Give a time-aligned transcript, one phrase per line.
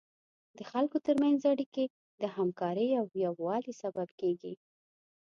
[0.57, 1.85] د خلکو تر منځ اړیکې
[2.21, 4.53] د همکارۍ او یووالي سبب کیږي.